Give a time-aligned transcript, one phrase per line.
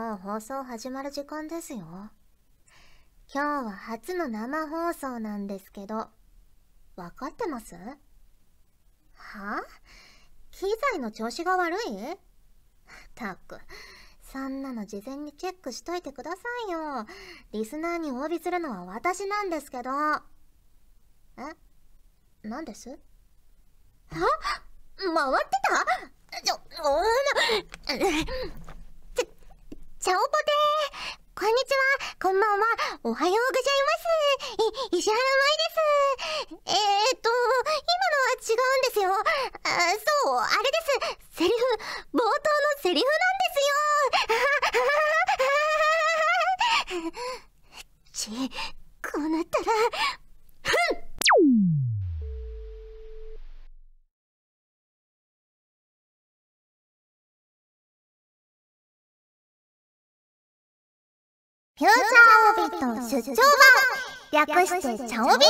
[0.00, 1.80] もう放送始まる時間ですよ。
[3.30, 6.08] 今日は初の生放送なんですけど、
[6.96, 7.74] わかってます？
[7.74, 9.62] は？
[10.52, 11.78] 機材の調子が悪い？
[13.14, 13.58] たく、
[14.22, 17.04] そんなの事前にチェックしといてくださいよ。
[17.52, 19.90] リスナーにお詫びするのは私なんですけど。
[21.36, 21.42] え？
[22.42, 22.88] 何です？
[22.88, 22.96] は？
[24.08, 25.60] 回って
[26.32, 26.40] た？
[26.42, 27.98] ちょ、おー
[28.64, 28.69] な、
[30.00, 32.64] ちゃおぽてーこんにちは、こんばんは、
[33.04, 34.96] おはようございます。
[34.96, 35.28] い、石原舞
[35.60, 36.72] です。
[36.72, 37.36] えーっと、今
[38.08, 39.12] のは違うんですよ。
[39.12, 39.92] あ
[40.24, 40.80] そう、あれで
[41.28, 41.36] す。
[41.36, 41.54] セリフ、
[42.16, 42.32] 冒頭の
[42.80, 43.60] セリフなんで
[48.08, 48.40] すよ。
[48.48, 48.48] ち、
[49.04, 49.64] こうなったら、
[50.62, 50.99] ふん
[61.80, 63.36] フューチャーオービット出張
[64.36, 65.46] 版略してチャオビ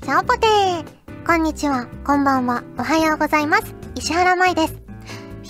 [0.00, 3.74] チャオポテーこんにちは、こんばんは、おはようございます。
[3.94, 4.72] 石原舞です。
[4.72, 4.80] フ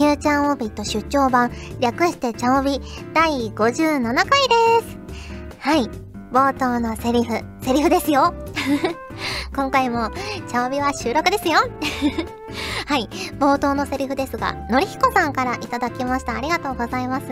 [0.03, 2.81] ューチャーオービット出張版略してチャオビ
[3.15, 4.27] 第57回で
[4.85, 4.99] す。
[5.61, 5.89] はい、
[6.33, 8.35] 冒頭のセリフ、セリフですよ。
[9.55, 10.11] 今回も、
[10.49, 11.61] チャオビは収録ですよ。
[12.89, 13.07] はい。
[13.39, 16.35] 冒頭のセリフですが、のりひこさんからいただきました。
[16.35, 17.27] ありがとうございます。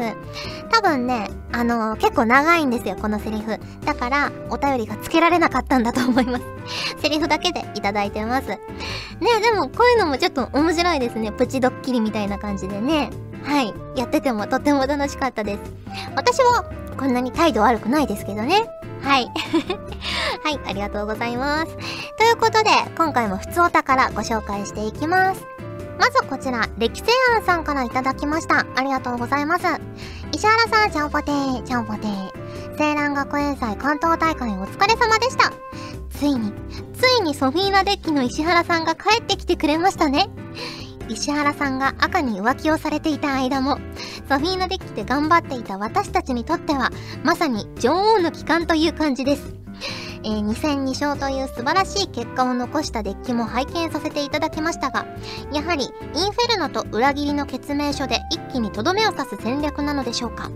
[0.70, 3.58] 多分ね、あのー、結構長いんですよ、このセリフ。
[3.86, 6.44] だから、お便りがつけられなかったんだと思います。
[7.00, 8.48] セリフだけでいただいてます。
[8.48, 8.58] ね
[9.40, 11.32] でも、こういうのもちょっと面白いですね。
[11.32, 13.08] プチドッキリみたいな感じでね。
[13.42, 13.72] はい。
[13.96, 15.60] やっててもとっても楽しかったです。
[16.16, 16.66] 私は、
[16.98, 18.75] こんなに態度悪くないですけどね。
[19.02, 19.30] はい。
[20.42, 21.76] はい、ありがとうございます。
[22.16, 25.46] ということで、今回も普通お宝ご紹介していきます。
[25.98, 28.66] まずこちら、歴世庵さんからいただきました。
[28.76, 29.64] ありがとうございます。
[30.32, 32.46] 石原さん、ちゃんぽてー、ちゃんぽてー。
[32.78, 35.52] 青蘭学園祭関東大会お疲れ様でした。
[36.10, 36.52] ついに、
[36.94, 40.28] ついにソフィーナデッキの石原さんが帰ってきてくれましたね。
[41.08, 43.78] 石原さんが赤に浮気をされていた間も、
[44.28, 46.90] ソフィーナデッキで頑張っていた私たちにとっては、
[47.22, 49.54] まさに女王の帰還という感じです。
[50.24, 55.06] えー、2戦2勝という素晴らしい結果を残したデッキも拝見させていただきましたが、
[55.52, 60.50] やはりインフェルノと裏切りの決命書で一気にとどめを刺す戦略なのでしょうか？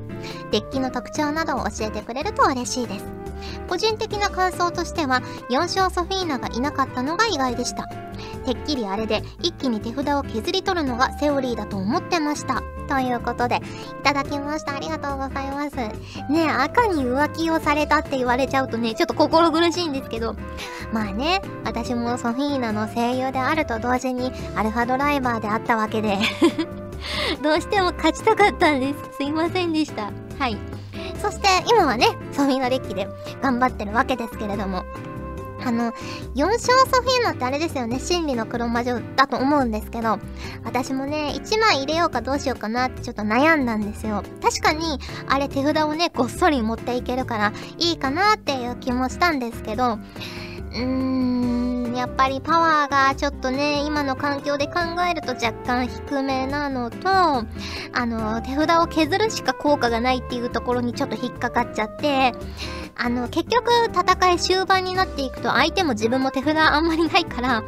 [0.50, 3.19] デッキの特徴などを教えてくれると嬉しいです。
[3.68, 7.88] 個人的な感想としては、4勝ソフィーナがいなかったのが意外でした。
[8.44, 12.62] てっきりあれで一気に手札を削り取るのがセオリーだと思ってました。
[12.88, 13.60] ということで、い
[14.02, 14.74] ただきました。
[14.74, 15.76] ありがとうございます。
[15.76, 20.34] ね赤に浮気をされたって言われちゃうとね、ちょっと心苦しいんですけど、
[20.92, 26.18] まあね、私もソフィーナの声優であると同時にアルファドライバーであったわけで
[27.42, 29.18] どうしても勝ちたかったんです。
[29.18, 30.10] すいませんでした。
[30.38, 30.69] はい。
[31.20, 33.08] そして今はね、ソフィーナデッキで
[33.42, 34.84] 頑張ってるわけですけれども、
[35.64, 35.92] あの、
[36.34, 40.18] 4勝ソフィーナってあれですよね、真理の黒魔女だと思うんですけど、
[40.64, 44.22] 私もね、1枚入れようかどうしようかなってちょっと悩んだんですよ。
[44.42, 44.98] 確かに、
[45.28, 57.44] あれ手札をね、ごっそり持っていけるからいいかなっていう気もしたんですけど、うーん、やっぱりパワーがちょっとね、今の環境で考えると若干低めなのと、あ
[58.06, 62.32] の、手札を削るしか効果がないっていうところにちょっと引っかかっちゃって、
[62.96, 67.64] あの、結局戦い終盤になっていくと相手も自分も手札あんまりないから、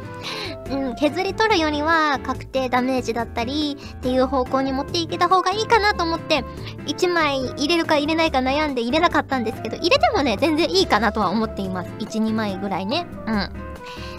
[0.69, 6.43] うん、削り取るよりは確定ダメージだったりっていう方向に持っていけた方がいいかなと思って、
[6.85, 11.89] 1枚入れるか入れないか悩んで入れなかったんですけど、入れてもね、全然いいかなとは思っています。
[11.99, 13.05] 1、2枚ぐらいね。
[13.25, 13.72] うん。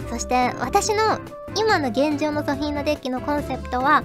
[0.09, 1.19] そして私の
[1.57, 4.03] 今の現状のソフィーナデッキのコンセプトは、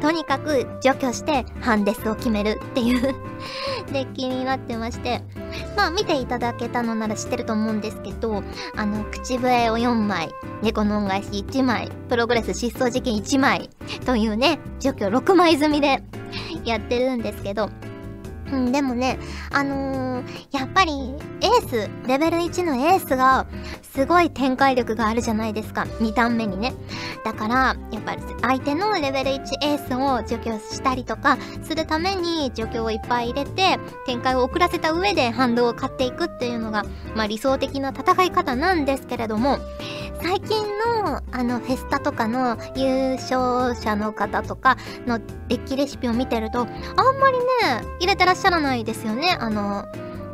[0.00, 3.14] とにかく除去してハンデスを決めるっていう
[3.92, 5.22] デッキになってまして、
[5.76, 8.42] まあ見ていただけたのなら知ってると思うんですけど、
[8.76, 10.30] あの、口笛を4枚、
[10.62, 13.70] 猫の恩返し1枚、プログレス失踪事件1枚
[14.04, 16.02] というね、除去6枚積みで
[16.64, 17.70] やってるんですけど、
[18.52, 19.18] うん、でもね、
[19.52, 20.92] あのー、やっぱり
[21.40, 23.46] エース、レベル1のエースが
[23.94, 25.82] すごい展開力があるじゃないですか。
[25.82, 26.74] 2ターン目にね。
[27.24, 39.58] だから、やっぱり相手のレベル1エースを除去したりとかするために除去をいっぱい入れて、展開を遅らせた上で反動を買っていくっていうのが、まあ理想的な戦い方なんですけれども、
[40.20, 40.64] 最近
[41.04, 44.76] のあのフェスタとかの優勝者の方とか
[45.06, 45.18] の
[45.48, 46.66] デッキレシピを見てると、あん
[47.18, 47.44] まりね、
[48.00, 49.36] 入れてらっしゃらないですよね。
[49.40, 49.84] あの、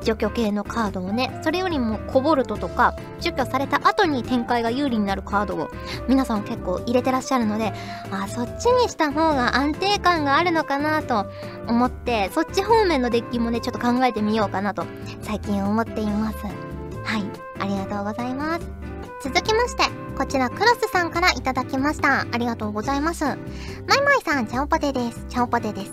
[0.05, 5.71] 除去系のカードをねそれよりもコボルトとか除去された後に展開が有利になるカードを
[6.09, 7.73] 皆さん結構入れてらっしゃるので
[8.11, 11.27] あそっちにした方が安定感があるのかなと
[11.67, 14.85] 思ってそっち方面のデッキもねちょっと考えてみようかなと
[15.23, 16.39] 最近思っています。
[17.05, 17.25] はい。
[17.61, 18.67] ありがとうございます。
[19.23, 19.85] 続きまして
[20.19, 22.27] こちらクロスさんからいただきました。
[22.31, 23.25] ありがとうございます。
[23.25, 23.37] マイ
[24.03, 25.25] マイさんチャオポテです。
[25.29, 25.93] チャオポテです。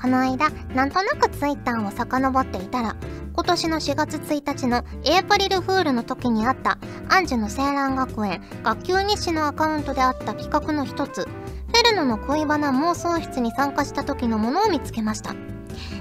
[0.00, 2.96] この間なんとなくツイッターを遡っていたら
[3.36, 6.78] 今年の4月1日のエイプリルフールの時にあった
[7.10, 15.34] アンジュの青蘭学園学級日誌のアカウントであった企画の一つフェルノの恋バナ妄想室に参加した時のものを見つけました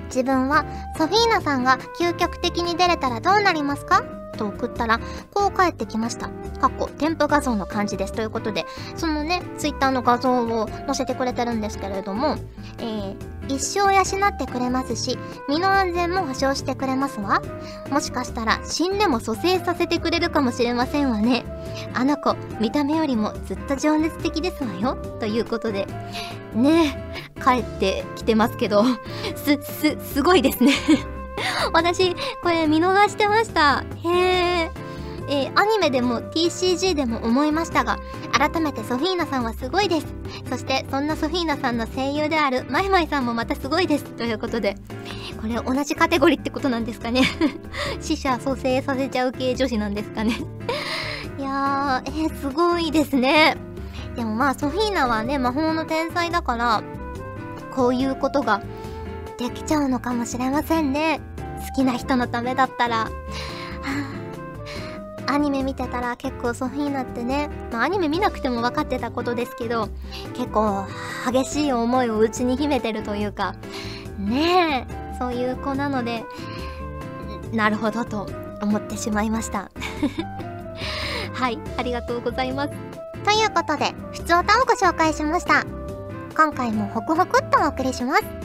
[0.06, 0.66] 自分は
[0.98, 4.06] ソフィーナさんが究極的に出れたらどうなりますか？
[4.36, 5.00] と送ったら、
[5.34, 6.30] こう返ってきました。
[6.60, 8.14] かっこ、添付画像の感じです。
[8.14, 8.66] ということで、
[8.96, 12.38] そのね、ツイッターの画像を載せてくれてるんですけれども、
[12.80, 13.16] えー、
[13.48, 17.42] 一生養ってくれますし、身の安全も保証してくれますわ。
[17.90, 21.46] もしかしたら死んでも蘇生させてくれるかもしれませんわね。
[21.94, 24.96] あの子、見た目よりもずっと情熱的ですわよ。
[25.20, 25.88] ということで、
[26.54, 26.98] ね
[27.38, 28.84] え、帰ってきてますけど、
[29.36, 30.74] す、す、すごいですね
[31.74, 33.84] 私、これ見逃してました。
[34.04, 34.85] へえ。
[35.28, 38.00] えー、アニメでも TCG でも思いましたが、
[38.32, 40.08] 改めてソフィーナさんはすごいです。
[40.50, 44.04] そしてそんなソフィーナさんの声優であるマイマイさんもまたすごいです。
[44.04, 44.76] ということで、
[45.42, 47.22] これ同じカテゴリーってことなんですかね
[48.02, 50.34] 死者蘇生させちゃう系女子なんですかね
[51.38, 53.58] いやー、えー、すごいですね。
[54.16, 56.82] でもまあソフィーナはね、魔法の天才だから、
[57.76, 58.62] こういうことが
[59.38, 61.20] できちゃうのかもしれませんね。
[61.68, 62.98] 好きな人のためだったら。
[62.98, 63.10] は
[63.84, 64.15] あ、
[65.28, 69.90] アニメ見てたら結構ソフィーナってね、まあ、アニメ見なくても分かってたことですけど、
[70.34, 70.86] 結構
[71.32, 73.56] 激しい思いを内に秘めてるというか、
[74.18, 76.24] ねえ、そういう子なので、
[77.52, 78.28] なるほどと
[78.62, 79.72] 思ってしまいました。
[81.34, 82.70] はい、ありがとうございます。
[83.24, 85.66] ということで、ふつおたをご紹介しました。
[86.36, 88.45] 今回もホクホクっとお送りします。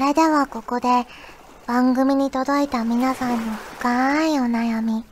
[0.00, 0.88] れではここで
[1.66, 5.04] 番組に届いた皆さんの深いお悩み、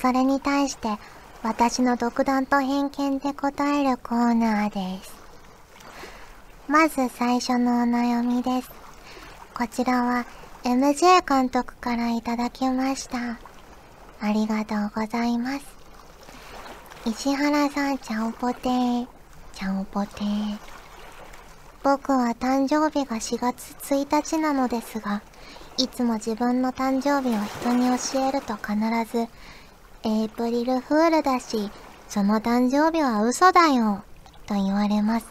[0.00, 0.98] それに対して
[1.42, 5.14] 私の独断と偏見で答えるコーナーです。
[6.68, 8.70] まず最初のお悩みです。
[9.54, 10.26] こちらは
[10.62, 13.38] MJ 監督からいただきました。
[14.20, 15.64] ありがとうございます。
[17.06, 19.06] 石原さん、ちゃんぽてー。
[19.54, 20.77] ちゃんぽてー。
[21.82, 25.22] 僕は誕生日が4月1日なのですが、
[25.76, 28.76] いつも自分の誕生日を人に教えると必
[29.10, 29.28] ず、
[30.02, 31.70] エイプリルフールだし、
[32.08, 34.02] その誕生日は嘘だよ、
[34.46, 35.26] と言われます。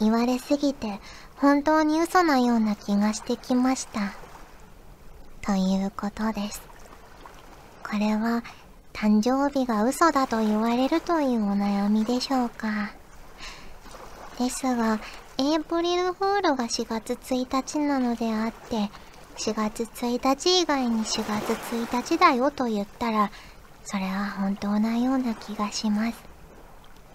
[0.00, 0.98] 言われすぎて、
[1.36, 4.12] 本当に嘘なような気がしてきました。
[5.40, 6.62] ということです。
[7.88, 8.42] これは、
[8.92, 12.92] 誕生日が嘘だと言われるというお悩みでしょうか。
[14.38, 14.98] ですが、
[15.36, 18.90] エイプリルフールが4月1日なのであって、
[19.36, 23.32] 4月1日以外に4月1日だよと言ったら、
[23.84, 26.22] それは本当なような気がします。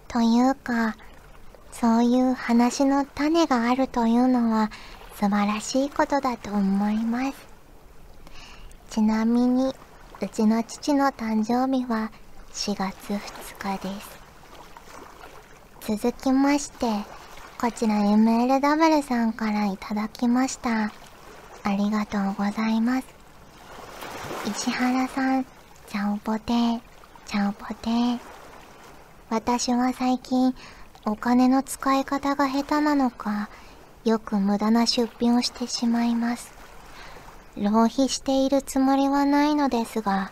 [0.09, 0.97] というか、
[1.71, 4.69] そういう話の種があるというのは
[5.15, 7.47] 素晴らしいことだと思います。
[8.89, 9.73] ちなみに、
[10.21, 12.11] うちの父の誕生日は
[12.51, 14.01] 4月2日で
[15.87, 15.97] す。
[15.97, 16.87] 続きまして、
[17.61, 20.93] こちら MLW さんからいただきました。
[21.63, 23.07] ありがとうございます。
[24.49, 26.79] 石原さん、ちゃおぽてー、
[27.25, 28.19] ちゃおぽてー。
[29.29, 30.55] 私は最近、
[31.05, 33.49] お金の使い方が下手なのか、
[34.05, 36.53] よく無駄な出費をしてしまいます。
[37.57, 40.31] 浪費しているつもりはないのですが、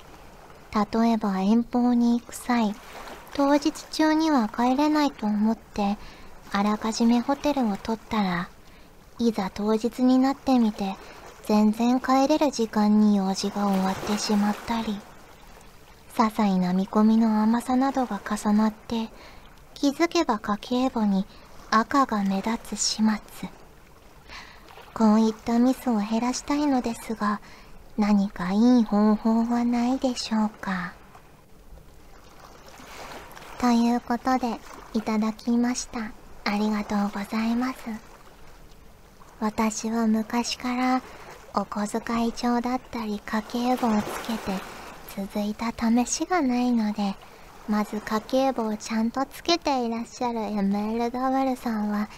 [0.74, 2.74] 例えば遠方に行く際、
[3.34, 5.98] 当日中には帰れないと思って、
[6.52, 8.50] あらかじめホテルを取ったら、
[9.20, 10.96] いざ当日になってみて、
[11.44, 15.00] 全然帰れる時間に用事が終わってしまったり、
[16.16, 19.10] 些細な見込みの甘さなどが重なって、
[19.74, 21.26] 気づけば家計簿に
[21.70, 23.50] 赤が目立つ始末。
[24.94, 27.40] こういったミスを減らしたいのですが、
[27.98, 30.94] 何かいい方法はないでしょうか。
[33.60, 34.60] ということで、
[34.94, 36.12] いただきました。
[36.48, 38.18] ありがとうございます。
[39.40, 41.02] 私は昔から
[41.54, 44.60] お小遣い帳だったり家計簿をつけて
[45.16, 47.16] 続いた試しがないので
[47.68, 52.10] まず家計簿をちゃんとつけていらっしゃる MLW さんは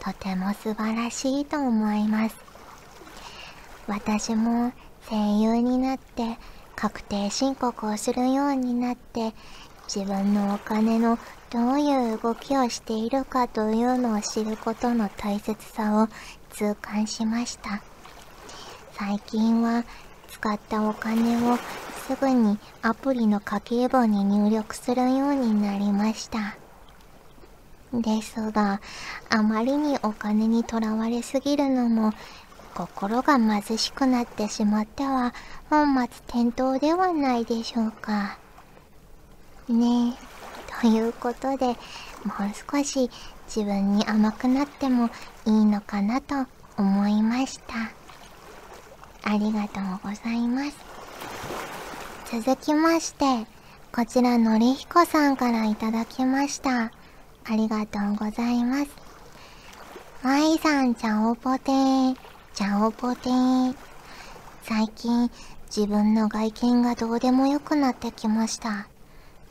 [0.00, 2.36] とても素晴らしいと思います
[3.86, 4.72] 私も
[5.10, 6.38] 声優になって
[6.74, 9.34] 確定申告をするようになって
[9.94, 11.18] 自分のお金の
[11.50, 16.08] どういう動きをしているかというのを知ることの大切さを
[16.54, 17.82] 痛感しました。
[18.92, 19.84] 最近は
[20.30, 21.58] 使ったお金を
[22.06, 26.56] すぐにアプリの家計簿に入力するようになりました。
[27.92, 28.80] ですが
[29.28, 32.14] あまりにお金にとらわれすぎるのも
[32.74, 35.34] 心が貧しくなってしまっては
[35.68, 36.04] 本末
[36.42, 38.38] 転倒ではないでしょうか。
[39.72, 40.14] ね。
[40.80, 41.76] ということでもう
[42.70, 43.10] 少し
[43.46, 45.10] 自分に甘くなっても
[45.44, 47.74] いいのかなと思いました。
[49.24, 50.76] ありがとうございます。
[52.30, 53.46] 続きまして
[53.94, 56.84] こちらのりひこさんからいただきました。
[56.84, 56.90] あ
[57.50, 58.90] りがとうございます。
[60.22, 62.16] まいさんちゃおぽてー
[62.54, 63.76] ちゃおぽてー
[64.62, 65.30] 最近
[65.66, 68.91] 自分の外見がどうでもよくなってきました。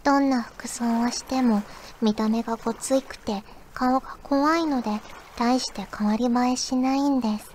[0.03, 1.61] どんな服装をしても
[2.01, 3.43] 見た目がごついくて
[3.73, 4.89] 顔が怖いので
[5.37, 7.51] 大して変わり映えしないんです。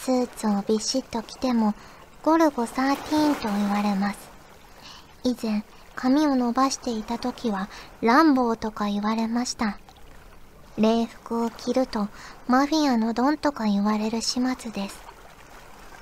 [0.00, 1.74] スーツをビシッと着ても
[2.24, 4.18] ゴルゴ13と言われます。
[5.24, 5.64] 以前
[5.94, 7.68] 髪を伸ばしていた時は
[8.00, 9.78] ランボーとか言われました。
[10.76, 12.08] 礼服を着ると
[12.48, 15.00] マフィアのドンとか言われる始末です。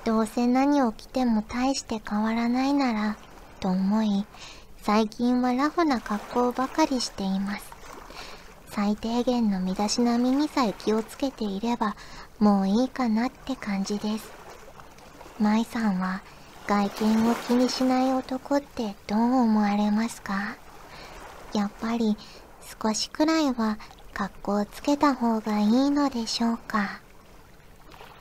[0.05, 3.17] どうせ何を着ても大して変わらないなら
[3.61, 4.25] と思い
[4.83, 7.71] 最近はラフな格好ばかりしています。
[8.71, 11.97] 最低限の身だしなみにさえ気をつけていれば
[12.39, 14.33] もういいかなって感じです。
[15.39, 16.23] 舞さんは
[16.67, 20.57] 外見を気にしない男ってどう思われますか？
[21.53, 22.17] やっぱり
[22.83, 23.79] 少しくらいは
[24.15, 27.01] 格好をつけた方がいいのでしょうか？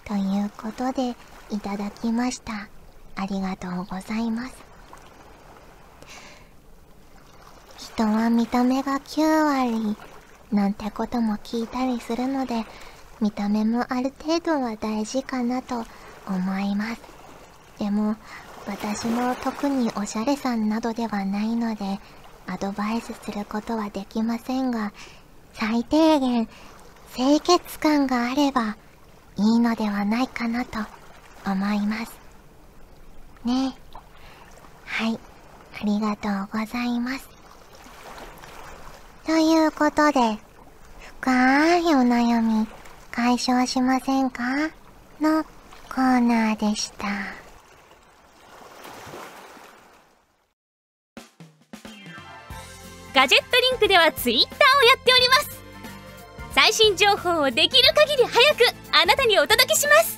[0.05, 1.15] ということで
[1.51, 2.67] いただきました。
[3.15, 4.68] ありがとうございます。
[7.99, 9.97] 人は見た目が9割
[10.53, 12.63] なんてことも聞いたりするので
[13.19, 15.83] 見た目もある程度は大事かなと
[16.25, 17.01] 思います。
[17.77, 18.15] でも
[18.65, 21.99] 私も特におしゃれさんなどではないので
[22.47, 24.93] アドバイスすることはできませんが
[25.51, 26.47] 最低限
[27.13, 28.77] 清潔感があれば
[29.35, 30.79] いいのではないかなと
[31.45, 32.17] 思います。
[33.43, 33.75] ね。
[34.85, 35.19] はい。
[35.81, 37.38] ありがとうございます。
[39.29, 40.39] ということで
[41.21, 42.65] 深いお悩み
[43.11, 44.41] 解消しませんか？
[45.21, 47.05] のコーナーでした。
[53.13, 55.61] ガジェットリンクではツイッターをやっております。
[56.55, 58.63] 最新情報をできる限り早く
[58.99, 60.17] あなたにお届けします。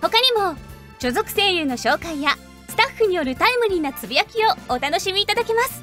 [0.00, 0.56] 他にも
[1.00, 2.36] 所属声優の紹介や
[2.68, 5.82] スタッフによるタイムリーなつぶやきをお楽しみいただけます。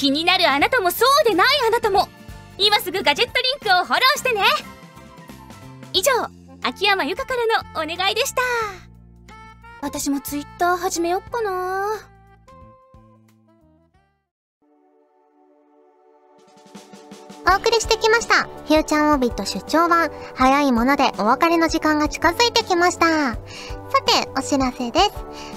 [0.00, 2.08] 気になるあなたもそうでないあなたも
[2.56, 4.40] 今すぐガジェットリンクをフォローしてね
[5.92, 6.10] 以上
[6.66, 8.40] 秋山由香からのお願いでした
[9.82, 12.10] 私もツイッター始めよっかな
[17.46, 18.44] お送りしてきました。
[18.44, 20.10] フューチャーオービット出張版。
[20.36, 23.38] 早いものでお別れの時間が近づいてきました。
[23.90, 25.10] さて、お知らせです。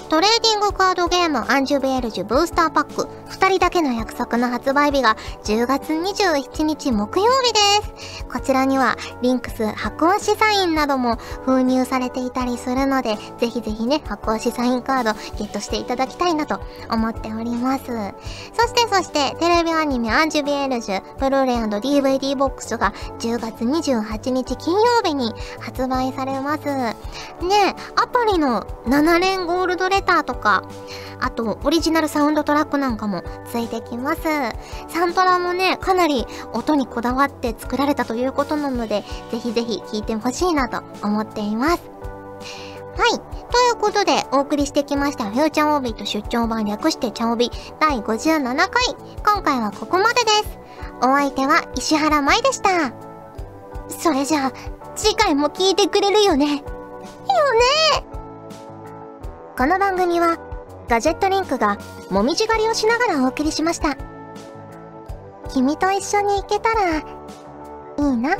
[0.08, 8.24] トレーディングカードゲームアンジュベールジュブースターパック2人だけの約束の発売日が10月27日木曜日です。
[8.24, 16.60] こちらにはリンクス発行資サインなども封入されていたりするので、ぜひぜひね、発行資サインカードゲットしていただきたいなと
[16.90, 17.84] 思っております。
[18.52, 26.64] そしてそして、テレビアニメアンジュベールジュブルーレイ &DVD ボックスが10月28日金曜日に発売されます。
[26.64, 26.94] ね
[27.96, 28.06] ア
[28.38, 30.64] の7連ゴールドレターとか、
[31.20, 34.22] あとオリジナルサウンドトラックなんかもついてきます。
[34.88, 41.82] サントラもね、かなり音にこだわって作られたということなので、ぜひぜひ聴いてほしいなと思っています。
[42.96, 43.10] はい。
[43.50, 47.50] ということで、お送りしてきました、フューチャーオービーと出張版略してチャオビ
[47.80, 48.68] 第57回。
[49.24, 50.58] 今回はここまでです。
[51.00, 52.92] お相手は石原舞でした。
[53.88, 54.52] それじゃあ、
[54.94, 56.62] 次回も聞いてくれるよね。
[57.34, 57.54] よ
[58.02, 58.13] ね
[59.56, 60.36] この番組は、
[60.88, 61.78] ガジェットリンクが
[62.10, 63.96] もみじ狩りをしながらお送りしました。
[65.52, 67.02] 君と一緒に行けたら、い
[67.98, 68.34] いな。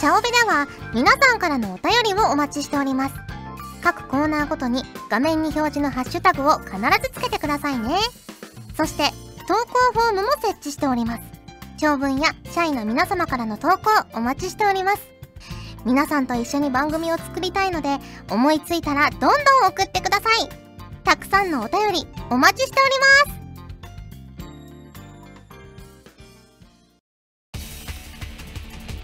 [0.00, 3.14] チャオベでは皆さんからのお便りをお待ちしております
[3.84, 7.94] 各コーナーごとに画面に表示のハッシュタグを必ずつけてくださいね
[8.76, 9.04] そして
[9.46, 11.22] 投稿フォームも設置しております
[11.78, 15.11] 長文や社員の皆様からの投稿お待ちしております
[15.84, 17.98] 皆さんと一緒に番組を作りたいので
[18.30, 19.30] 思いついたらどんどん
[19.68, 20.48] 送ってください。
[21.04, 23.42] たくさんのお便りお待ちしております。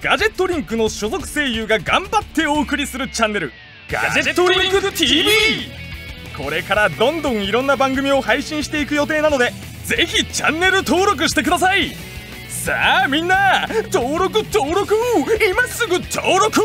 [0.01, 3.53] ガジェットリンクの所属声優が頑張ってお送りするチャンネル
[3.91, 5.29] ガジェットリンク TV
[6.37, 9.53] これからどんどんいろんな番組を配信していく予定なので
[9.87, 12.08] ぜひチャンネル登録してください。
[12.59, 14.95] さあみんな登録登録
[15.49, 16.61] 今すぐ登録